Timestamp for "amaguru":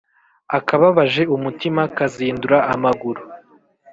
2.73-3.21